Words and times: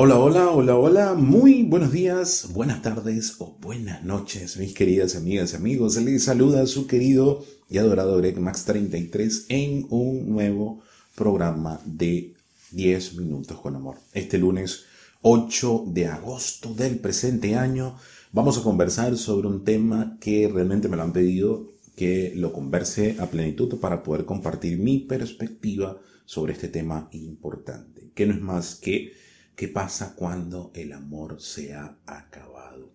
Hola, 0.00 0.16
hola, 0.16 0.50
hola, 0.52 0.76
hola, 0.76 1.14
muy 1.14 1.64
buenos 1.64 1.90
días, 1.90 2.50
buenas 2.52 2.82
tardes 2.82 3.34
o 3.40 3.56
buenas 3.60 4.04
noches, 4.04 4.56
mis 4.56 4.72
queridas 4.72 5.16
amigas 5.16 5.52
y 5.52 5.56
amigos. 5.56 5.96
Les 5.96 6.22
saluda 6.22 6.64
su 6.68 6.86
querido 6.86 7.44
y 7.68 7.78
adorado 7.78 8.16
Greg 8.18 8.38
Max 8.38 8.64
33 8.64 9.46
en 9.48 9.88
un 9.90 10.30
nuevo 10.30 10.84
programa 11.16 11.80
de 11.84 12.32
10 12.70 13.14
minutos 13.16 13.58
con 13.60 13.74
amor. 13.74 13.96
Este 14.12 14.38
lunes 14.38 14.84
8 15.22 15.86
de 15.88 16.06
agosto 16.06 16.72
del 16.74 17.00
presente 17.00 17.56
año 17.56 17.96
vamos 18.30 18.56
a 18.56 18.62
conversar 18.62 19.16
sobre 19.16 19.48
un 19.48 19.64
tema 19.64 20.16
que 20.20 20.46
realmente 20.46 20.86
me 20.86 20.96
lo 20.96 21.02
han 21.02 21.12
pedido 21.12 21.72
que 21.96 22.34
lo 22.36 22.52
converse 22.52 23.16
a 23.18 23.26
plenitud 23.26 23.80
para 23.80 24.04
poder 24.04 24.24
compartir 24.24 24.78
mi 24.78 25.00
perspectiva 25.00 25.98
sobre 26.24 26.52
este 26.52 26.68
tema 26.68 27.08
importante, 27.10 28.12
que 28.14 28.26
no 28.26 28.34
es 28.34 28.40
más 28.40 28.76
que 28.76 29.26
¿Qué 29.58 29.66
pasa 29.66 30.14
cuando 30.14 30.70
el 30.72 30.92
amor 30.92 31.40
se 31.40 31.74
ha 31.74 31.98
acabado? 32.06 32.92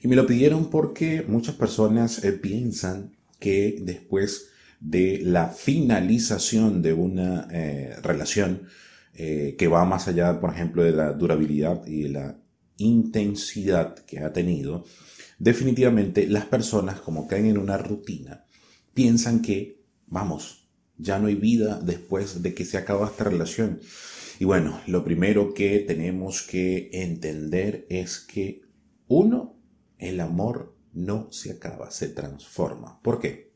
Y 0.00 0.06
me 0.06 0.14
lo 0.14 0.24
pidieron 0.24 0.70
porque 0.70 1.24
muchas 1.26 1.56
personas 1.56 2.22
eh, 2.22 2.30
piensan 2.30 3.16
que 3.40 3.76
después 3.80 4.50
de 4.78 5.20
la 5.20 5.48
finalización 5.48 6.80
de 6.80 6.92
una 6.92 7.48
eh, 7.50 7.96
relación 8.04 8.68
eh, 9.14 9.56
que 9.58 9.66
va 9.66 9.84
más 9.84 10.06
allá, 10.06 10.40
por 10.40 10.54
ejemplo, 10.54 10.84
de 10.84 10.92
la 10.92 11.12
durabilidad 11.12 11.84
y 11.88 12.04
de 12.04 12.08
la 12.10 12.38
intensidad 12.76 13.96
que 14.04 14.20
ha 14.20 14.32
tenido, 14.32 14.84
definitivamente 15.40 16.28
las 16.28 16.44
personas, 16.44 17.00
como 17.00 17.26
caen 17.26 17.46
en 17.46 17.58
una 17.58 17.78
rutina, 17.78 18.44
piensan 18.94 19.42
que, 19.42 19.82
vamos, 20.06 20.68
ya 20.98 21.18
no 21.18 21.26
hay 21.26 21.34
vida 21.34 21.80
después 21.82 22.44
de 22.44 22.54
que 22.54 22.64
se 22.64 22.78
acaba 22.78 23.08
esta 23.08 23.24
relación. 23.24 23.80
Y 24.38 24.44
bueno, 24.44 24.80
lo 24.86 25.04
primero 25.04 25.52
que 25.52 25.80
tenemos 25.80 26.42
que 26.42 26.90
entender 26.92 27.86
es 27.88 28.20
que 28.20 28.62
uno, 29.08 29.56
el 29.98 30.20
amor 30.20 30.76
no 30.92 31.28
se 31.32 31.50
acaba, 31.50 31.90
se 31.90 32.08
transforma. 32.08 33.00
¿Por 33.02 33.18
qué? 33.18 33.50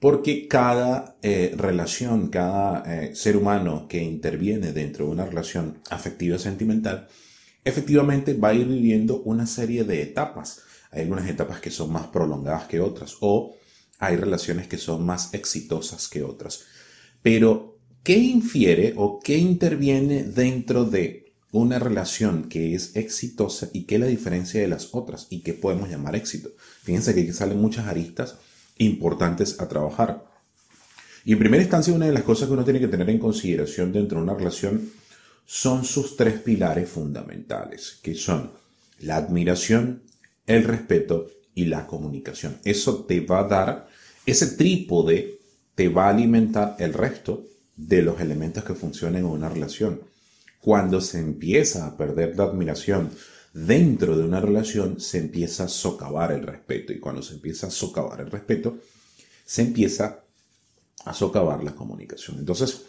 Porque 0.00 0.46
cada 0.46 1.16
eh, 1.22 1.54
relación, 1.56 2.28
cada 2.28 2.82
eh, 2.86 3.14
ser 3.16 3.36
humano 3.36 3.88
que 3.88 4.02
interviene 4.02 4.72
dentro 4.72 5.06
de 5.06 5.12
una 5.12 5.24
relación 5.24 5.80
afectiva 5.90 6.38
sentimental, 6.38 7.08
efectivamente 7.64 8.34
va 8.34 8.50
a 8.50 8.54
ir 8.54 8.66
viviendo 8.66 9.22
una 9.22 9.46
serie 9.46 9.84
de 9.84 10.02
etapas. 10.02 10.60
Hay 10.90 11.02
algunas 11.02 11.28
etapas 11.28 11.60
que 11.60 11.70
son 11.70 11.90
más 11.90 12.08
prolongadas 12.08 12.68
que 12.68 12.80
otras 12.80 13.16
o 13.20 13.56
hay 13.98 14.16
relaciones 14.16 14.68
que 14.68 14.78
son 14.78 15.04
más 15.04 15.32
exitosas 15.32 16.06
que 16.06 16.22
otras. 16.22 16.66
Pero 17.22 17.77
¿Qué 18.02 18.16
infiere 18.16 18.94
o 18.96 19.20
qué 19.20 19.36
interviene 19.36 20.22
dentro 20.24 20.84
de 20.84 21.32
una 21.50 21.78
relación 21.78 22.48
que 22.48 22.74
es 22.74 22.96
exitosa 22.96 23.68
y 23.72 23.84
qué 23.84 23.98
la 23.98 24.06
diferencia 24.06 24.60
de 24.60 24.68
las 24.68 24.90
otras 24.92 25.26
y 25.30 25.40
qué 25.40 25.52
podemos 25.52 25.90
llamar 25.90 26.16
éxito? 26.16 26.50
Fíjense 26.82 27.14
que 27.14 27.22
aquí 27.22 27.32
salen 27.32 27.60
muchas 27.60 27.86
aristas 27.86 28.36
importantes 28.78 29.60
a 29.60 29.68
trabajar. 29.68 30.24
Y 31.24 31.32
en 31.32 31.38
primera 31.38 31.62
instancia, 31.62 31.92
una 31.92 32.06
de 32.06 32.12
las 32.12 32.22
cosas 32.22 32.48
que 32.48 32.54
uno 32.54 32.64
tiene 32.64 32.80
que 32.80 32.88
tener 32.88 33.10
en 33.10 33.18
consideración 33.18 33.92
dentro 33.92 34.18
de 34.18 34.24
una 34.24 34.34
relación 34.34 34.90
son 35.44 35.84
sus 35.84 36.16
tres 36.16 36.40
pilares 36.40 36.88
fundamentales, 36.88 37.98
que 38.02 38.14
son 38.14 38.50
la 39.00 39.16
admiración, 39.16 40.02
el 40.46 40.64
respeto 40.64 41.26
y 41.54 41.66
la 41.66 41.86
comunicación. 41.86 42.58
Eso 42.64 43.04
te 43.04 43.20
va 43.20 43.40
a 43.40 43.48
dar, 43.48 43.88
ese 44.24 44.46
trípode 44.56 45.38
te 45.74 45.88
va 45.88 46.06
a 46.06 46.10
alimentar 46.10 46.76
el 46.78 46.94
resto 46.94 47.44
de 47.78 48.02
los 48.02 48.20
elementos 48.20 48.64
que 48.64 48.74
funcionan 48.74 49.20
en 49.20 49.24
una 49.24 49.48
relación. 49.48 50.02
Cuando 50.60 51.00
se 51.00 51.20
empieza 51.20 51.86
a 51.86 51.96
perder 51.96 52.36
la 52.36 52.44
admiración 52.44 53.10
dentro 53.54 54.18
de 54.18 54.24
una 54.24 54.40
relación, 54.40 55.00
se 55.00 55.18
empieza 55.18 55.64
a 55.64 55.68
socavar 55.68 56.32
el 56.32 56.42
respeto. 56.42 56.92
Y 56.92 56.98
cuando 56.98 57.22
se 57.22 57.34
empieza 57.34 57.68
a 57.68 57.70
socavar 57.70 58.20
el 58.20 58.30
respeto, 58.30 58.78
se 59.44 59.62
empieza 59.62 60.24
a 61.04 61.14
socavar 61.14 61.62
la 61.62 61.74
comunicación. 61.74 62.38
Entonces, 62.40 62.82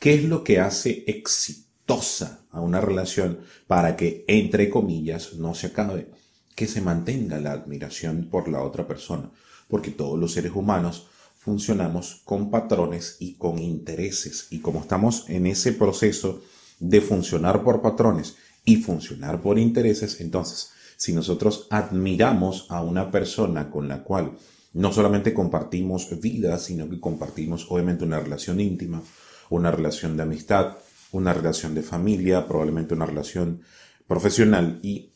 ¿qué 0.00 0.14
es 0.14 0.24
lo 0.24 0.42
que 0.42 0.58
hace 0.58 1.04
exitosa 1.06 2.44
a 2.50 2.60
una 2.60 2.80
relación 2.80 3.38
para 3.68 3.96
que, 3.96 4.24
entre 4.26 4.68
comillas, 4.68 5.34
no 5.34 5.54
se 5.54 5.68
acabe? 5.68 6.08
Que 6.56 6.66
se 6.66 6.80
mantenga 6.80 7.38
la 7.38 7.52
admiración 7.52 8.28
por 8.28 8.48
la 8.48 8.62
otra 8.62 8.88
persona. 8.88 9.30
Porque 9.68 9.92
todos 9.92 10.18
los 10.18 10.32
seres 10.32 10.52
humanos 10.54 11.06
funcionamos 11.44 12.22
con 12.24 12.50
patrones 12.50 13.16
y 13.20 13.34
con 13.34 13.58
intereses. 13.58 14.46
Y 14.48 14.60
como 14.60 14.80
estamos 14.80 15.28
en 15.28 15.46
ese 15.46 15.74
proceso 15.74 16.42
de 16.80 17.02
funcionar 17.02 17.62
por 17.62 17.82
patrones 17.82 18.36
y 18.64 18.76
funcionar 18.76 19.42
por 19.42 19.58
intereses, 19.58 20.22
entonces, 20.22 20.70
si 20.96 21.12
nosotros 21.12 21.66
admiramos 21.68 22.66
a 22.70 22.82
una 22.82 23.10
persona 23.10 23.70
con 23.70 23.88
la 23.88 24.02
cual 24.02 24.32
no 24.72 24.90
solamente 24.90 25.34
compartimos 25.34 26.18
vida, 26.18 26.58
sino 26.58 26.88
que 26.88 26.98
compartimos 26.98 27.66
obviamente 27.68 28.04
una 28.04 28.20
relación 28.20 28.58
íntima, 28.58 29.02
una 29.50 29.70
relación 29.70 30.16
de 30.16 30.22
amistad, 30.22 30.78
una 31.12 31.34
relación 31.34 31.74
de 31.74 31.82
familia, 31.82 32.48
probablemente 32.48 32.94
una 32.94 33.06
relación 33.06 33.60
profesional 34.06 34.80
y 34.82 35.10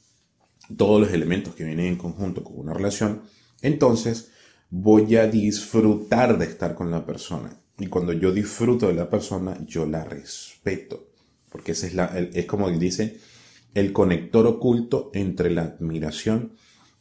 todos 0.77 1.01
los 1.01 1.11
elementos 1.11 1.55
que 1.55 1.65
vienen 1.65 1.87
en 1.87 1.97
conjunto 1.97 2.45
con 2.45 2.59
una 2.59 2.75
relación, 2.75 3.23
entonces 3.63 4.31
voy 4.71 5.17
a 5.17 5.27
disfrutar 5.27 6.39
de 6.39 6.47
estar 6.47 6.75
con 6.75 6.91
la 6.91 7.05
persona. 7.07 7.59
Y 7.79 7.87
cuando 7.87 8.13
yo 8.13 8.33
disfruto 8.33 8.89
de 8.89 8.95
la 8.95 9.09
persona, 9.09 9.57
yo 9.67 9.87
la 9.87 10.05
respeto. 10.05 11.09
Porque 11.49 11.73
ese 11.73 11.89
es, 11.89 11.95
la, 11.95 12.07
es 12.19 12.47
como 12.47 12.71
dice, 12.71 13.19
el 13.75 13.93
conector 13.93 14.47
oculto 14.47 15.11
entre 15.15 15.51
la 15.51 15.63
admiración 15.63 16.53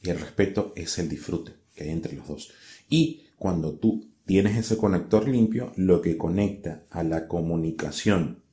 y 0.01 0.09
el 0.09 0.19
respeto 0.19 0.73
es 0.75 0.97
el 0.99 1.09
disfrute 1.09 1.53
que 1.75 1.85
hay 1.85 1.89
entre 1.89 2.15
los 2.15 2.27
dos. 2.27 2.51
Y 2.89 3.23
cuando 3.37 3.73
tú 3.73 4.09
tienes 4.25 4.57
ese 4.57 4.77
conector 4.77 5.27
limpio, 5.27 5.73
lo 5.75 6.01
que 6.01 6.17
conecta 6.17 6.83
a 6.89 7.03
la 7.03 7.27
comunicación 7.27 8.43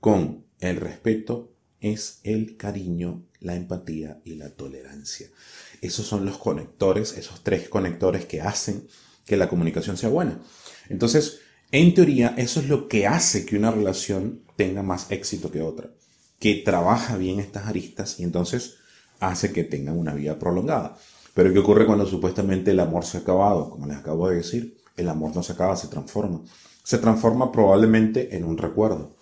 con 0.00 0.44
el 0.60 0.76
respeto 0.76 1.52
es 1.80 2.20
el 2.24 2.56
cariño, 2.56 3.24
la 3.40 3.56
empatía 3.56 4.20
y 4.24 4.34
la 4.34 4.50
tolerancia. 4.50 5.28
Esos 5.80 6.06
son 6.06 6.24
los 6.26 6.38
conectores, 6.38 7.16
esos 7.16 7.42
tres 7.42 7.68
conectores 7.68 8.26
que 8.26 8.42
hacen 8.42 8.86
que 9.24 9.36
la 9.36 9.48
comunicación 9.48 9.96
sea 9.96 10.08
buena. 10.08 10.40
Entonces, 10.88 11.40
en 11.72 11.94
teoría, 11.94 12.34
eso 12.36 12.60
es 12.60 12.68
lo 12.68 12.88
que 12.88 13.06
hace 13.06 13.46
que 13.46 13.56
una 13.56 13.70
relación 13.70 14.42
tenga 14.56 14.82
más 14.82 15.10
éxito 15.10 15.50
que 15.50 15.62
otra, 15.62 15.90
que 16.38 16.56
trabaja 16.56 17.16
bien 17.16 17.38
estas 17.38 17.66
aristas 17.66 18.18
y 18.18 18.24
entonces 18.24 18.76
hace 19.20 19.52
que 19.52 19.64
tengan 19.64 19.96
una 19.96 20.14
vida 20.14 20.38
prolongada. 20.38 20.96
Pero 21.32 21.52
¿qué 21.52 21.60
ocurre 21.60 21.86
cuando 21.86 22.06
supuestamente 22.06 22.72
el 22.72 22.80
amor 22.80 23.04
se 23.04 23.18
ha 23.18 23.20
acabado? 23.20 23.70
Como 23.70 23.86
les 23.86 23.98
acabo 23.98 24.28
de 24.28 24.36
decir, 24.36 24.78
el 24.96 25.08
amor 25.08 25.34
no 25.34 25.42
se 25.42 25.52
acaba, 25.52 25.76
se 25.76 25.88
transforma. 25.88 26.42
Se 26.82 26.98
transforma 26.98 27.52
probablemente 27.52 28.36
en 28.36 28.44
un 28.44 28.58
recuerdo. 28.58 29.14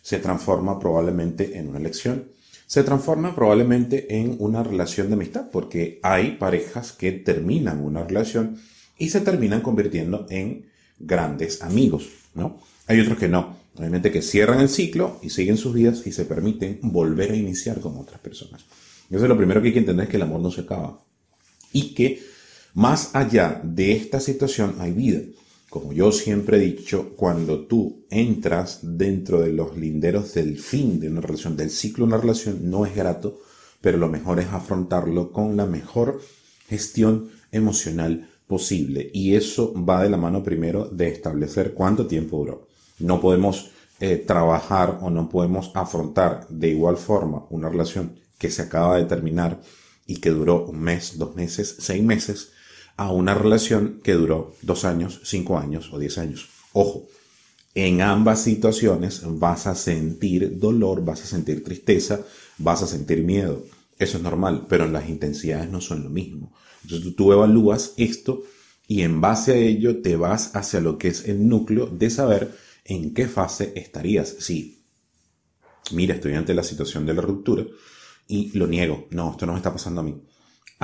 Se 0.00 0.18
transforma 0.18 0.78
probablemente 0.78 1.58
en 1.58 1.68
una 1.68 1.78
elección 1.78 2.28
se 2.66 2.82
transforma 2.82 3.34
probablemente 3.34 4.18
en 4.18 4.36
una 4.38 4.62
relación 4.62 5.08
de 5.08 5.14
amistad, 5.14 5.50
porque 5.50 6.00
hay 6.02 6.32
parejas 6.32 6.92
que 6.92 7.12
terminan 7.12 7.80
una 7.80 8.04
relación 8.04 8.58
y 8.98 9.10
se 9.10 9.20
terminan 9.20 9.60
convirtiendo 9.60 10.26
en 10.30 10.66
grandes 10.98 11.62
amigos, 11.62 12.08
¿no? 12.34 12.60
Hay 12.86 13.00
otros 13.00 13.18
que 13.18 13.28
no, 13.28 13.56
obviamente 13.76 14.10
que 14.10 14.22
cierran 14.22 14.60
el 14.60 14.68
ciclo 14.68 15.18
y 15.22 15.30
siguen 15.30 15.56
sus 15.56 15.74
vidas 15.74 16.06
y 16.06 16.12
se 16.12 16.24
permiten 16.24 16.78
volver 16.82 17.32
a 17.32 17.36
iniciar 17.36 17.80
con 17.80 17.96
otras 17.96 18.20
personas. 18.20 18.64
Entonces 19.04 19.28
lo 19.28 19.36
primero 19.36 19.60
que 19.60 19.68
hay 19.68 19.72
que 19.74 19.80
entender 19.80 20.04
es 20.04 20.10
que 20.10 20.16
el 20.16 20.22
amor 20.22 20.40
no 20.40 20.50
se 20.50 20.62
acaba 20.62 20.98
y 21.72 21.94
que 21.94 22.22
más 22.74 23.14
allá 23.14 23.60
de 23.62 23.92
esta 23.92 24.20
situación 24.20 24.76
hay 24.78 24.92
vida. 24.92 25.20
Como 25.72 25.94
yo 25.94 26.12
siempre 26.12 26.58
he 26.58 26.60
dicho, 26.60 27.14
cuando 27.16 27.60
tú 27.60 28.04
entras 28.10 28.80
dentro 28.82 29.40
de 29.40 29.54
los 29.54 29.74
linderos 29.74 30.34
del 30.34 30.58
fin 30.58 31.00
de 31.00 31.08
una 31.08 31.22
relación, 31.22 31.56
del 31.56 31.70
ciclo 31.70 32.04
de 32.04 32.12
una 32.12 32.20
relación, 32.20 32.68
no 32.68 32.84
es 32.84 32.94
grato, 32.94 33.40
pero 33.80 33.96
lo 33.96 34.06
mejor 34.06 34.38
es 34.38 34.48
afrontarlo 34.48 35.32
con 35.32 35.56
la 35.56 35.64
mejor 35.64 36.20
gestión 36.68 37.30
emocional 37.52 38.28
posible. 38.46 39.10
Y 39.14 39.34
eso 39.34 39.72
va 39.72 40.02
de 40.02 40.10
la 40.10 40.18
mano 40.18 40.42
primero 40.42 40.90
de 40.90 41.08
establecer 41.08 41.72
cuánto 41.72 42.06
tiempo 42.06 42.36
duró. 42.36 42.68
No 42.98 43.18
podemos 43.18 43.70
eh, 43.98 44.18
trabajar 44.18 44.98
o 45.00 45.08
no 45.08 45.30
podemos 45.30 45.70
afrontar 45.72 46.46
de 46.50 46.68
igual 46.68 46.98
forma 46.98 47.46
una 47.48 47.70
relación 47.70 48.20
que 48.36 48.50
se 48.50 48.60
acaba 48.60 48.98
de 48.98 49.06
terminar 49.06 49.62
y 50.06 50.18
que 50.18 50.28
duró 50.28 50.66
un 50.66 50.80
mes, 50.80 51.16
dos 51.16 51.34
meses, 51.34 51.76
seis 51.78 52.04
meses, 52.04 52.50
a 53.02 53.10
una 53.10 53.34
relación 53.34 54.00
que 54.02 54.12
duró 54.12 54.54
dos 54.62 54.84
años, 54.84 55.20
cinco 55.24 55.58
años 55.58 55.90
o 55.92 55.98
diez 55.98 56.18
años. 56.18 56.48
Ojo, 56.72 57.08
en 57.74 58.00
ambas 58.00 58.42
situaciones 58.42 59.22
vas 59.24 59.66
a 59.66 59.74
sentir 59.74 60.58
dolor, 60.58 61.04
vas 61.04 61.22
a 61.22 61.26
sentir 61.26 61.64
tristeza, 61.64 62.20
vas 62.58 62.82
a 62.82 62.86
sentir 62.86 63.24
miedo. 63.24 63.64
Eso 63.98 64.18
es 64.18 64.22
normal, 64.22 64.66
pero 64.68 64.86
las 64.86 65.08
intensidades 65.08 65.68
no 65.68 65.80
son 65.80 66.04
lo 66.04 66.10
mismo. 66.10 66.52
Entonces 66.84 67.16
tú 67.16 67.32
evalúas 67.32 67.94
esto 67.96 68.42
y 68.86 69.02
en 69.02 69.20
base 69.20 69.52
a 69.52 69.56
ello 69.56 70.00
te 70.00 70.16
vas 70.16 70.54
hacia 70.54 70.80
lo 70.80 70.96
que 70.96 71.08
es 71.08 71.26
el 71.28 71.48
núcleo 71.48 71.86
de 71.86 72.08
saber 72.08 72.56
en 72.84 73.14
qué 73.14 73.26
fase 73.26 73.72
estarías. 73.74 74.36
Si 74.38 74.84
mira, 75.90 76.14
estoy 76.14 76.34
ante 76.34 76.54
la 76.54 76.62
situación 76.62 77.04
de 77.04 77.14
la 77.14 77.22
ruptura 77.22 77.64
y 78.28 78.56
lo 78.56 78.68
niego, 78.68 79.08
no, 79.10 79.32
esto 79.32 79.46
no 79.46 79.52
me 79.52 79.58
está 79.58 79.72
pasando 79.72 80.02
a 80.02 80.04
mí. 80.04 80.22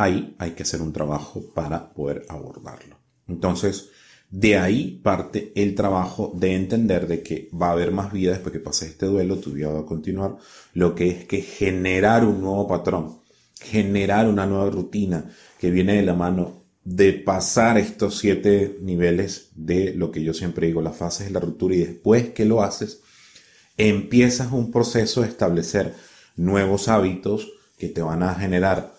Ahí 0.00 0.37
hay 0.39 0.53
que 0.53 0.62
hacer 0.62 0.81
un 0.81 0.93
trabajo 0.93 1.43
para 1.53 1.93
poder 1.93 2.25
abordarlo. 2.29 3.00
Entonces, 3.27 3.89
de 4.31 4.56
ahí 4.56 5.00
parte 5.03 5.50
el 5.56 5.75
trabajo 5.75 6.31
de 6.37 6.55
entender 6.55 7.09
de 7.09 7.25
que 7.25 7.50
va 7.53 7.71
a 7.71 7.73
haber 7.73 7.91
más 7.91 8.12
vida 8.12 8.31
después 8.31 8.53
que 8.53 8.61
pase 8.61 8.87
este 8.87 9.06
duelo, 9.06 9.39
tu 9.39 9.50
vida 9.50 9.73
va 9.73 9.81
a 9.81 9.87
continuar, 9.87 10.37
lo 10.73 10.95
que 10.95 11.09
es 11.09 11.25
que 11.25 11.43
generar 11.43 12.25
un 12.25 12.41
nuevo 12.41 12.69
patrón, 12.69 13.23
generar 13.61 14.29
una 14.29 14.47
nueva 14.47 14.71
rutina 14.71 15.33
que 15.59 15.73
viene 15.73 15.95
de 15.95 16.05
la 16.05 16.15
mano 16.15 16.62
de 16.85 17.15
pasar 17.15 17.77
estos 17.77 18.19
siete 18.19 18.79
niveles 18.81 19.50
de 19.56 19.95
lo 19.95 20.12
que 20.12 20.23
yo 20.23 20.33
siempre 20.33 20.69
digo, 20.69 20.81
las 20.81 20.97
fases 20.97 21.27
de 21.27 21.33
la 21.33 21.41
ruptura 21.41 21.75
y 21.75 21.79
después 21.79 22.31
que 22.31 22.45
lo 22.45 22.62
haces, 22.62 23.00
empiezas 23.77 24.53
un 24.53 24.71
proceso 24.71 25.23
de 25.23 25.27
establecer 25.27 25.93
nuevos 26.37 26.87
hábitos 26.87 27.53
que 27.77 27.89
te 27.89 28.00
van 28.00 28.23
a 28.23 28.37
generar 28.37 28.97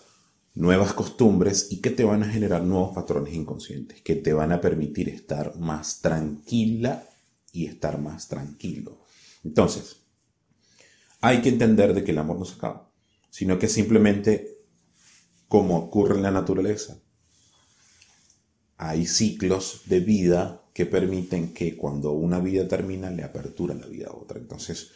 nuevas 0.54 0.92
costumbres 0.92 1.68
y 1.70 1.80
que 1.80 1.90
te 1.90 2.04
van 2.04 2.22
a 2.22 2.28
generar 2.28 2.62
nuevos 2.62 2.94
patrones 2.94 3.34
inconscientes, 3.34 4.02
que 4.02 4.16
te 4.16 4.32
van 4.32 4.52
a 4.52 4.60
permitir 4.60 5.08
estar 5.08 5.56
más 5.58 6.00
tranquila 6.00 7.06
y 7.52 7.66
estar 7.66 7.98
más 7.98 8.28
tranquilo. 8.28 9.04
Entonces, 9.44 9.96
hay 11.20 11.42
que 11.42 11.50
entender 11.50 11.94
de 11.94 12.04
que 12.04 12.12
el 12.12 12.18
amor 12.18 12.38
no 12.38 12.44
se 12.44 12.54
acaba, 12.54 12.90
sino 13.30 13.58
que 13.58 13.68
simplemente, 13.68 14.58
como 15.48 15.78
ocurre 15.78 16.16
en 16.16 16.22
la 16.22 16.30
naturaleza, 16.30 16.98
hay 18.76 19.06
ciclos 19.06 19.82
de 19.86 20.00
vida 20.00 20.62
que 20.72 20.86
permiten 20.86 21.52
que 21.52 21.76
cuando 21.76 22.12
una 22.12 22.40
vida 22.40 22.66
termina, 22.66 23.10
le 23.10 23.22
apertura 23.22 23.74
la 23.74 23.86
vida 23.86 24.08
a 24.08 24.16
otra. 24.16 24.38
Entonces, 24.38 24.90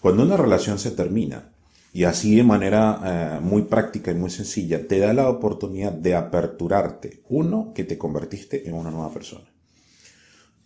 cuando 0.00 0.22
una 0.22 0.36
relación 0.36 0.78
se 0.78 0.90
termina, 0.90 1.54
y 1.92 2.04
así 2.04 2.36
de 2.36 2.44
manera 2.44 3.00
eh, 3.04 3.40
muy 3.40 3.62
práctica 3.62 4.12
y 4.12 4.14
muy 4.14 4.30
sencilla, 4.30 4.86
te 4.86 4.98
da 5.00 5.12
la 5.12 5.28
oportunidad 5.28 5.92
de 5.92 6.14
aperturarte. 6.14 7.22
Uno, 7.28 7.72
que 7.74 7.84
te 7.84 7.98
convertiste 7.98 8.68
en 8.68 8.74
una 8.74 8.90
nueva 8.90 9.12
persona. 9.12 9.52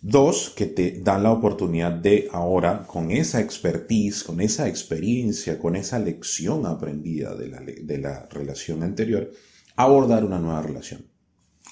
Dos, 0.03 0.51
que 0.51 0.67
te 0.67 1.01
dan 1.01 1.23
la 1.23 1.33
oportunidad 1.33 1.93
de 1.93 2.29
ahora, 2.31 2.87
con 2.87 3.11
esa 3.11 3.41
expertise, 3.41 4.23
con 4.23 4.43
esa 4.43 4.69
experiencia, 4.69 5.59
con 5.59 5.77
esa 5.77 5.99
lección 5.99 6.67
aprendida 6.67 7.35
de 7.35 7.49
la, 7.49 7.61
de 7.61 7.99
la 7.99 8.27
relación 8.31 8.83
anterior, 8.83 9.31
abordar 9.77 10.27
una 10.27 10.39
nueva 10.39 10.61
relación. 10.61 11.07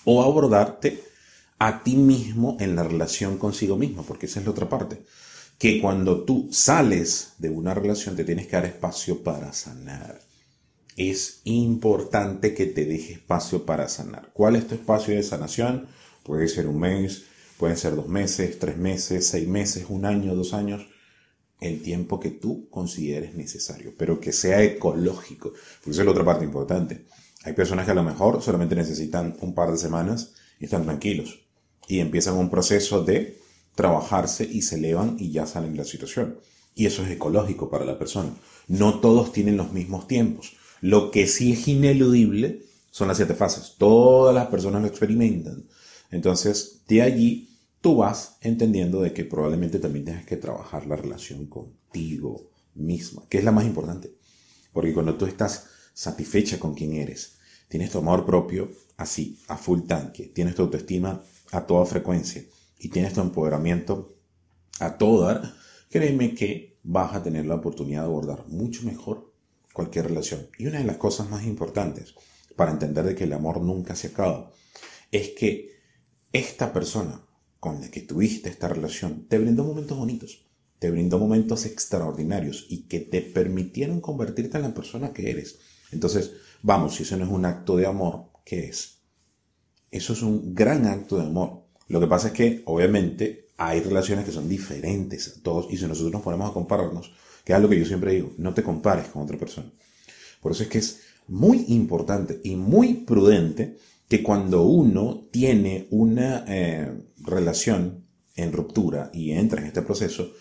O 0.06 0.22
abordarte 0.22 0.98
a 1.58 1.82
ti 1.82 1.94
mismo 1.94 2.56
en 2.58 2.74
la 2.74 2.84
relación 2.84 3.36
consigo 3.36 3.76
mismo, 3.76 4.02
porque 4.02 4.24
esa 4.24 4.40
es 4.40 4.46
la 4.46 4.52
otra 4.52 4.68
parte 4.70 5.04
que 5.62 5.80
cuando 5.80 6.24
tú 6.24 6.48
sales 6.50 7.34
de 7.38 7.48
una 7.48 7.72
relación 7.72 8.16
te 8.16 8.24
tienes 8.24 8.48
que 8.48 8.56
dar 8.56 8.66
espacio 8.66 9.22
para 9.22 9.52
sanar. 9.52 10.20
Es 10.96 11.40
importante 11.44 12.52
que 12.52 12.66
te 12.66 12.84
deje 12.84 13.12
espacio 13.12 13.64
para 13.64 13.88
sanar. 13.88 14.32
¿Cuál 14.32 14.56
es 14.56 14.66
tu 14.66 14.74
espacio 14.74 15.14
de 15.14 15.22
sanación? 15.22 15.86
Puede 16.24 16.48
ser 16.48 16.66
un 16.66 16.80
mes, 16.80 17.26
pueden 17.58 17.76
ser 17.76 17.94
dos 17.94 18.08
meses, 18.08 18.58
tres 18.58 18.76
meses, 18.76 19.28
seis 19.28 19.46
meses, 19.46 19.86
un 19.88 20.04
año, 20.04 20.34
dos 20.34 20.52
años. 20.52 20.84
El 21.60 21.80
tiempo 21.80 22.18
que 22.18 22.30
tú 22.30 22.68
consideres 22.68 23.36
necesario, 23.36 23.94
pero 23.96 24.18
que 24.18 24.32
sea 24.32 24.64
ecológico. 24.64 25.52
Porque 25.76 25.92
esa 25.92 26.00
es 26.00 26.06
la 26.06 26.10
otra 26.10 26.24
parte 26.24 26.44
importante. 26.44 27.06
Hay 27.44 27.52
personas 27.52 27.84
que 27.84 27.92
a 27.92 27.94
lo 27.94 28.02
mejor 28.02 28.42
solamente 28.42 28.74
necesitan 28.74 29.36
un 29.40 29.54
par 29.54 29.70
de 29.70 29.78
semanas 29.78 30.34
y 30.58 30.64
están 30.64 30.82
tranquilos. 30.82 31.46
Y 31.86 32.00
empiezan 32.00 32.34
un 32.34 32.50
proceso 32.50 33.04
de 33.04 33.41
trabajarse 33.74 34.44
y 34.44 34.62
se 34.62 34.76
elevan 34.76 35.16
y 35.18 35.30
ya 35.30 35.46
salen 35.46 35.72
de 35.72 35.78
la 35.78 35.84
situación. 35.84 36.38
Y 36.74 36.86
eso 36.86 37.02
es 37.02 37.10
ecológico 37.10 37.70
para 37.70 37.84
la 37.84 37.98
persona. 37.98 38.34
No 38.68 39.00
todos 39.00 39.32
tienen 39.32 39.56
los 39.56 39.72
mismos 39.72 40.06
tiempos. 40.06 40.54
Lo 40.80 41.10
que 41.10 41.26
sí 41.26 41.52
es 41.52 41.68
ineludible 41.68 42.64
son 42.90 43.08
las 43.08 43.16
siete 43.16 43.34
fases. 43.34 43.74
Todas 43.78 44.34
las 44.34 44.46
personas 44.46 44.82
lo 44.82 44.88
experimentan. 44.88 45.64
Entonces, 46.10 46.82
de 46.88 47.02
allí 47.02 47.50
tú 47.80 47.96
vas 47.96 48.36
entendiendo 48.40 49.00
de 49.00 49.12
que 49.12 49.24
probablemente 49.24 49.78
también 49.78 50.04
tengas 50.04 50.24
que 50.24 50.36
trabajar 50.36 50.86
la 50.86 50.96
relación 50.96 51.46
contigo 51.46 52.50
misma, 52.74 53.24
que 53.28 53.38
es 53.38 53.44
la 53.44 53.52
más 53.52 53.64
importante. 53.64 54.14
Porque 54.72 54.94
cuando 54.94 55.16
tú 55.16 55.26
estás 55.26 55.66
satisfecha 55.92 56.58
con 56.58 56.74
quien 56.74 56.94
eres, 56.94 57.34
tienes 57.68 57.90
tu 57.90 57.98
amor 57.98 58.24
propio 58.24 58.70
así, 58.96 59.38
a 59.48 59.56
full 59.56 59.82
tanque, 59.82 60.30
tienes 60.34 60.54
tu 60.54 60.62
autoestima 60.62 61.22
a 61.50 61.66
toda 61.66 61.84
frecuencia, 61.86 62.42
y 62.82 62.88
tienes 62.88 63.14
tu 63.14 63.20
empoderamiento 63.20 64.18
a 64.80 64.98
todo 64.98 65.22
dar, 65.26 65.54
créeme 65.88 66.34
que 66.34 66.80
vas 66.82 67.14
a 67.14 67.22
tener 67.22 67.46
la 67.46 67.54
oportunidad 67.54 68.00
de 68.00 68.06
abordar 68.06 68.48
mucho 68.48 68.82
mejor 68.82 69.32
cualquier 69.72 70.08
relación. 70.08 70.48
Y 70.58 70.66
una 70.66 70.80
de 70.80 70.84
las 70.84 70.96
cosas 70.96 71.30
más 71.30 71.44
importantes 71.44 72.16
para 72.56 72.72
entender 72.72 73.04
de 73.04 73.14
que 73.14 73.24
el 73.24 73.32
amor 73.34 73.60
nunca 73.60 73.94
se 73.94 74.08
acaba 74.08 74.50
es 75.12 75.30
que 75.30 75.70
esta 76.32 76.72
persona 76.72 77.24
con 77.60 77.80
la 77.80 77.88
que 77.88 78.00
tuviste 78.00 78.48
esta 78.48 78.66
relación 78.66 79.28
te 79.28 79.38
brindó 79.38 79.62
momentos 79.62 79.96
bonitos, 79.96 80.44
te 80.80 80.90
brindó 80.90 81.20
momentos 81.20 81.64
extraordinarios 81.66 82.66
y 82.68 82.88
que 82.88 82.98
te 82.98 83.22
permitieron 83.22 84.00
convertirte 84.00 84.56
en 84.56 84.64
la 84.64 84.74
persona 84.74 85.12
que 85.12 85.30
eres. 85.30 85.60
Entonces, 85.92 86.32
vamos, 86.62 86.96
si 86.96 87.04
eso 87.04 87.16
no 87.16 87.24
es 87.26 87.30
un 87.30 87.44
acto 87.44 87.76
de 87.76 87.86
amor, 87.86 88.32
¿qué 88.44 88.66
es? 88.66 89.02
Eso 89.92 90.14
es 90.14 90.22
un 90.22 90.52
gran 90.52 90.86
acto 90.86 91.18
de 91.18 91.26
amor 91.26 91.61
lo 91.92 92.00
que 92.00 92.06
pasa 92.06 92.28
es 92.28 92.32
que, 92.32 92.62
obviamente, 92.64 93.48
hay 93.58 93.80
relaciones 93.80 94.24
que 94.24 94.32
son 94.32 94.48
diferentes 94.48 95.28
a 95.28 95.42
todos 95.42 95.70
y 95.70 95.76
si 95.76 95.86
nosotros 95.86 96.10
nos 96.10 96.22
ponemos 96.22 96.48
a 96.48 96.54
compararnos, 96.54 97.12
que 97.44 97.52
es 97.52 97.60
lo 97.60 97.68
que 97.68 97.78
yo 97.78 97.84
siempre 97.84 98.14
digo, 98.14 98.32
no 98.38 98.54
te 98.54 98.62
compares 98.62 99.08
con 99.08 99.20
otra 99.20 99.36
persona. 99.36 99.70
Por 100.40 100.52
eso 100.52 100.62
es 100.62 100.70
que 100.70 100.78
es 100.78 101.02
muy 101.28 101.66
importante 101.68 102.40
y 102.44 102.56
muy 102.56 102.94
prudente 102.94 103.76
que 104.08 104.22
cuando 104.22 104.62
uno 104.62 105.28
tiene 105.30 105.86
una 105.90 106.46
eh, 106.48 106.90
relación 107.18 108.06
en 108.36 108.52
ruptura 108.52 109.10
y 109.12 109.32
entra 109.32 109.60
en 109.60 109.66
este 109.66 109.82
proceso, 109.82 110.32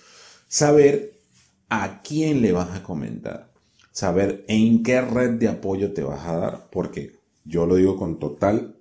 saber 0.47 1.19
a 1.68 2.01
quién 2.01 2.42
le 2.42 2.54
vas 2.54 2.77
a 2.77 2.81
comentar, 2.81 3.51
saber 3.92 4.45
en 4.47 4.83
qué 4.83 5.01
red 5.01 5.31
de 5.31 5.50
apoyo 5.50 5.92
te 5.92 6.04
vas 6.04 6.25
a 6.25 6.38
dar, 6.38 6.69
porque 6.71 7.19
yo 7.44 7.65
lo 7.65 7.75
digo 7.75 7.97
con 7.97 8.19
total 8.19 8.77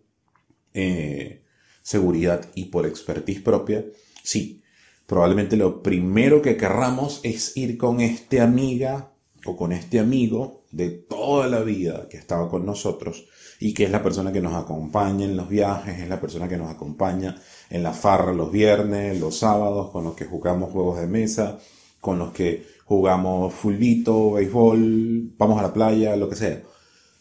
eh, 0.73 1.43
seguridad 1.82 2.48
y 2.54 2.66
por 2.66 2.86
expertise 2.86 3.40
propia, 3.40 3.84
sí, 4.22 4.62
probablemente 5.06 5.56
lo 5.56 5.82
primero 5.82 6.42
que 6.42 6.56
querramos 6.56 7.20
es 7.22 7.56
ir 7.56 7.76
con 7.76 8.00
este 8.00 8.40
amiga 8.40 9.12
o 9.44 9.56
con 9.56 9.72
este 9.72 9.99
amigo 9.99 10.64
de 10.70 10.90
toda 10.90 11.49
la 11.49 11.60
vida 11.60 12.08
que 12.08 12.16
estaba 12.16 12.49
con 12.49 12.64
nosotros 12.64 13.26
y 13.58 13.75
que 13.75 13.84
es 13.84 13.90
la 13.90 14.02
persona 14.02 14.32
que 14.32 14.40
nos 14.40 14.54
acompaña 14.54 15.25
en 15.25 15.37
los 15.37 15.49
viajes, 15.49 15.99
es 15.99 16.08
la 16.08 16.20
persona 16.20 16.49
que 16.49 16.56
nos 16.56 16.70
acompaña 16.70 17.40
en 17.68 17.82
la 17.82 17.92
farra 17.92 18.32
los 18.32 18.50
viernes, 18.50 19.20
los 19.20 19.38
sábados, 19.38 19.90
con 19.90 20.04
los 20.04 20.14
que 20.14 20.25
jugamos 20.25 20.70
juegos 20.70 21.00
de 21.00 21.06
mesa, 21.06 21.58
con 22.00 22.18
los 22.18 22.32
que 22.32 22.66
jugamos 22.84 23.52
fulbito, 23.52 24.32
béisbol, 24.32 25.34
vamos 25.37 25.58
a 25.58 25.62
la 25.62 25.72
playa, 25.72 26.16
lo 26.16 26.28
que 26.28 26.37
sea. 26.37 26.62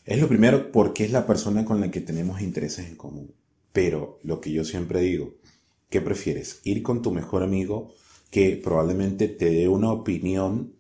Es 0.05 0.19
lo 0.19 0.27
primero 0.27 0.71
porque 0.71 1.05
es 1.05 1.11
la 1.11 1.27
persona 1.27 1.65
con 1.65 1.81
la 1.81 1.91
que 1.91 2.01
tenemos 2.01 2.41
intereses 2.41 2.87
en 2.87 2.95
común. 2.95 3.38
Pero 3.71 4.19
lo 4.23 4.41
que 4.41 4.51
yo 4.51 4.63
siempre 4.63 5.01
digo, 5.01 5.35
¿qué 5.89 6.01
prefieres? 6.01 6.61
¿Ir 6.63 6.81
con 6.83 7.01
tu 7.01 7.11
mejor 7.11 7.43
amigo 7.43 7.93
que 8.31 8.59
probablemente 8.63 9.27
te 9.27 9.49
dé 9.49 9.67
una 9.67 9.91
opinión 9.91 10.73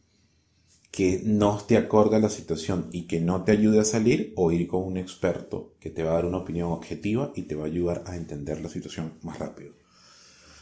que 0.91 1.21
no 1.23 1.57
te 1.57 1.77
acorde 1.77 2.19
la 2.19 2.29
situación 2.29 2.89
y 2.91 3.03
que 3.03 3.19
no 3.19 3.43
te 3.43 3.51
ayude 3.51 3.79
a 3.79 3.85
salir 3.85 4.33
o 4.35 4.51
ir 4.51 4.67
con 4.67 4.83
un 4.83 4.97
experto 4.97 5.75
que 5.79 5.89
te 5.89 6.03
va 6.03 6.11
a 6.11 6.13
dar 6.15 6.25
una 6.25 6.39
opinión 6.39 6.71
objetiva 6.71 7.31
y 7.35 7.43
te 7.43 7.55
va 7.55 7.63
a 7.63 7.67
ayudar 7.67 8.03
a 8.07 8.15
entender 8.15 8.59
la 8.61 8.69
situación 8.69 9.13
más 9.21 9.39
rápido? 9.39 9.73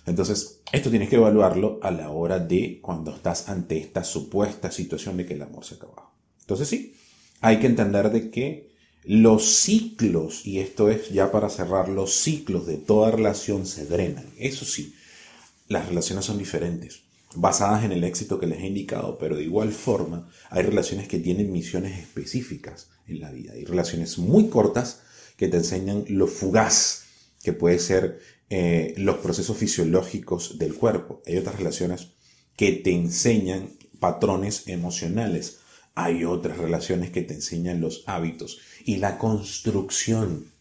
Entonces, 0.06 0.62
esto 0.72 0.90
tienes 0.90 1.10
que 1.10 1.18
evaluarlo 1.18 1.80
a 1.82 1.92
la 1.92 2.12
hora 2.12 2.40
de 2.40 2.80
cuando 2.82 3.12
estás 3.12 3.50
ante 3.50 3.78
esta 3.78 4.04
supuesta 4.04 4.72
situación 4.72 5.18
de 5.18 5.26
que 5.26 5.34
el 5.34 5.42
amor 5.42 5.66
se 5.66 5.76
acaba. 5.76 6.12
Entonces 6.40 6.70
sí, 6.70 6.96
hay 7.42 7.60
que 7.60 7.68
entender 7.68 8.10
de 8.10 8.32
que 8.32 8.77
los 9.08 9.46
ciclos, 9.46 10.46
y 10.46 10.60
esto 10.60 10.90
es 10.90 11.10
ya 11.10 11.32
para 11.32 11.50
cerrar, 11.50 11.88
los 11.88 12.14
ciclos 12.14 12.68
de 12.68 12.76
toda 12.76 13.10
relación 13.10 13.66
se 13.66 13.86
drenan. 13.86 14.26
Eso 14.38 14.66
sí, 14.66 14.96
las 15.70 15.88
relaciones 15.88 16.26
son 16.26 16.38
diferentes, 16.38 17.04
basadas 17.34 17.86
en 17.86 17.94
el 17.94 18.04
éxito 18.04 18.38
que 18.38 18.48
les 18.48 18.60
he 18.60 18.68
indicado, 18.68 19.18
pero 19.18 19.38
de 19.38 19.46
igual 19.46 19.72
forma 19.72 20.30
hay 20.50 20.64
relaciones 20.64 21.08
que 21.08 21.20
tienen 21.20 21.54
misiones 21.54 21.98
específicas 21.98 22.90
en 23.08 23.22
la 23.22 23.32
vida. 23.32 23.54
Hay 23.54 23.64
relaciones 23.64 24.18
muy 24.18 24.50
cortas 24.50 25.00
que 25.38 25.48
te 25.48 25.56
enseñan 25.56 26.04
lo 26.10 26.28
fugaz 26.28 27.04
que 27.42 27.54
puede 27.54 27.80
ser 27.80 28.20
eh, 28.50 28.94
los 28.98 29.20
procesos 29.20 29.56
fisiológicos 29.56 30.58
del 30.58 30.74
cuerpo. 30.74 31.22
Hay 31.26 31.38
otras 31.38 31.56
relaciones 31.56 32.10
que 32.58 32.74
te 32.74 32.92
enseñan 32.92 33.70
patrones 34.02 34.64
emocionales 34.68 35.60
hay 35.98 36.26
otras 36.26 36.60
relaciones 36.60 37.10
que 37.10 37.24
te 37.24 37.34
enseñan 37.34 37.82
los 37.82 38.04
hábitos 38.06 38.60
y 38.86 38.98
la 38.98 39.18
construcción 39.18 40.52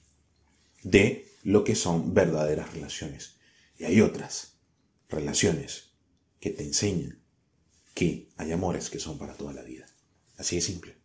de 0.82 1.30
lo 1.42 1.62
que 1.62 1.74
son 1.74 2.14
verdaderas 2.14 2.72
relaciones. 2.72 3.34
Y 3.78 3.84
hay 3.84 4.00
otras 4.00 4.54
relaciones 5.10 5.90
que 6.40 6.48
te 6.48 6.64
enseñan 6.64 7.18
que 7.92 8.30
hay 8.38 8.50
amores 8.50 8.88
que 8.88 8.98
son 8.98 9.18
para 9.18 9.34
toda 9.34 9.52
la 9.52 9.60
vida. 9.60 9.84
Así 10.38 10.56
de 10.56 10.62
simple. 10.62 10.96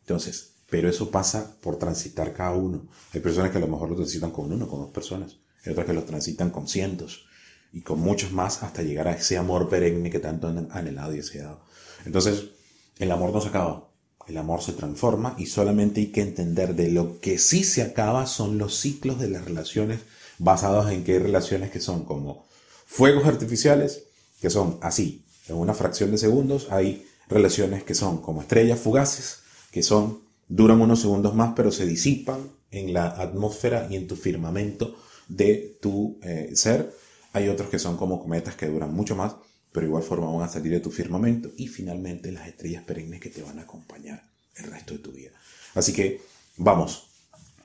Entonces, 0.00 0.54
pero 0.70 0.88
eso 0.88 1.10
pasa 1.10 1.54
por 1.60 1.78
transitar 1.78 2.32
cada 2.32 2.56
uno. 2.56 2.88
Hay 3.12 3.20
personas 3.20 3.50
que 3.50 3.58
a 3.58 3.60
lo 3.60 3.68
mejor 3.68 3.90
lo 3.90 3.96
transitan 3.96 4.30
con 4.30 4.50
uno, 4.50 4.66
con 4.66 4.80
dos 4.80 4.92
personas. 4.92 5.36
Hay 5.62 5.72
otras 5.72 5.86
que 5.86 5.92
lo 5.92 6.04
transitan 6.04 6.48
con 6.48 6.68
cientos 6.68 7.26
y 7.70 7.82
con 7.82 8.00
muchos 8.00 8.32
más 8.32 8.62
hasta 8.62 8.82
llegar 8.82 9.08
a 9.08 9.14
ese 9.14 9.36
amor 9.36 9.68
perenne 9.68 10.08
que 10.08 10.20
tanto 10.20 10.48
han 10.48 10.68
anhelado 10.70 11.12
y 11.12 11.18
deseado. 11.18 11.66
Entonces, 12.06 12.53
el 12.98 13.10
amor 13.10 13.32
no 13.32 13.40
se 13.40 13.48
acaba. 13.48 13.88
El 14.26 14.38
amor 14.38 14.62
se 14.62 14.72
transforma 14.72 15.34
y 15.38 15.46
solamente 15.46 16.00
hay 16.00 16.06
que 16.06 16.22
entender 16.22 16.74
de 16.74 16.90
lo 16.90 17.20
que 17.20 17.38
sí 17.38 17.62
se 17.62 17.82
acaba 17.82 18.26
son 18.26 18.56
los 18.56 18.78
ciclos 18.78 19.18
de 19.18 19.28
las 19.28 19.44
relaciones 19.44 20.00
basados 20.38 20.90
en 20.90 21.04
que 21.04 21.12
hay 21.12 21.18
relaciones 21.18 21.70
que 21.70 21.80
son 21.80 22.04
como 22.04 22.46
fuegos 22.86 23.26
artificiales, 23.26 24.04
que 24.40 24.50
son 24.50 24.78
así, 24.80 25.24
en 25.48 25.56
una 25.56 25.74
fracción 25.74 26.10
de 26.10 26.18
segundos, 26.18 26.68
hay 26.70 27.06
relaciones 27.28 27.82
que 27.84 27.94
son 27.94 28.22
como 28.22 28.40
estrellas 28.40 28.78
fugaces, 28.78 29.40
que 29.70 29.82
son 29.82 30.20
duran 30.48 30.80
unos 30.80 31.00
segundos 31.00 31.34
más, 31.34 31.52
pero 31.54 31.70
se 31.70 31.86
disipan 31.86 32.38
en 32.70 32.92
la 32.92 33.08
atmósfera 33.08 33.86
y 33.90 33.96
en 33.96 34.06
tu 34.06 34.16
firmamento 34.16 34.96
de 35.28 35.76
tu 35.80 36.18
eh, 36.22 36.50
ser. 36.54 36.94
Hay 37.32 37.48
otros 37.48 37.68
que 37.68 37.78
son 37.78 37.96
como 37.96 38.20
cometas 38.20 38.54
que 38.56 38.68
duran 38.68 38.94
mucho 38.94 39.16
más, 39.16 39.34
pero 39.74 39.88
igual 39.88 40.04
forma 40.04 40.30
van 40.30 40.48
a 40.48 40.52
salir 40.52 40.70
de 40.70 40.78
tu 40.78 40.92
firmamento. 40.92 41.50
Y 41.56 41.66
finalmente 41.66 42.30
las 42.30 42.46
estrellas 42.46 42.84
perennes 42.84 43.20
que 43.20 43.28
te 43.28 43.42
van 43.42 43.58
a 43.58 43.62
acompañar 43.62 44.22
el 44.54 44.66
resto 44.70 44.94
de 44.94 45.00
tu 45.00 45.10
vida. 45.10 45.32
Así 45.74 45.92
que 45.92 46.20
vamos, 46.56 47.08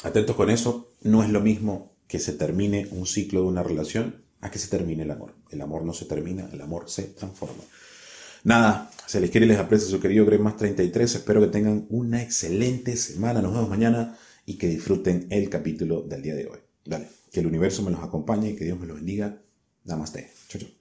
atentos 0.04 0.36
con 0.36 0.50
eso. 0.50 0.92
No 1.04 1.22
es 1.24 1.30
lo 1.30 1.40
mismo 1.40 1.94
que 2.08 2.18
se 2.18 2.34
termine 2.34 2.88
un 2.90 3.06
ciclo 3.06 3.42
de 3.42 3.48
una 3.50 3.62
relación 3.62 4.24
a 4.42 4.50
que 4.50 4.58
se 4.58 4.70
termine 4.70 5.04
el 5.04 5.12
amor. 5.12 5.36
El 5.52 5.62
amor 5.62 5.86
no 5.86 5.94
se 5.94 6.06
termina, 6.06 6.50
el 6.52 6.60
amor 6.62 6.90
se 6.90 7.04
transforma. 7.04 7.62
Nada, 8.44 8.90
se 9.06 9.22
les 9.22 9.30
quiere 9.30 9.46
y 9.46 9.50
les 9.50 9.60
aprecia 9.60 9.88
su 9.88 10.00
querido 10.00 10.26
Greg 10.26 10.42
Más 10.42 10.58
33. 10.58 11.14
Espero 11.14 11.42
que 11.42 11.48
tengan 11.48 11.86
una 11.92 12.24
excelente 12.24 12.98
semana. 12.98 13.44
Nos 13.44 13.54
vemos 13.54 13.70
mañana 13.70 14.18
y 14.48 14.56
que 14.56 14.68
disfruten 14.68 15.28
el 15.30 15.48
capítulo 15.48 16.02
del 16.02 16.24
día 16.24 16.34
de 16.34 16.48
hoy. 16.48 16.58
Dale, 16.84 17.08
que 17.32 17.42
el 17.42 17.46
universo 17.46 17.84
me 17.84 17.92
los 17.92 18.02
acompañe 18.02 18.50
y 18.50 18.56
que 18.56 18.66
Dios 18.66 18.80
me 18.80 18.88
los 18.88 18.96
bendiga. 18.96 19.40
Namaste. 19.84 20.32
Chau, 20.48 20.60
chau. 20.60 20.79